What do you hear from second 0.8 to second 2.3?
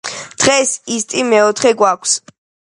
ისტი მეოთხე გვაქვს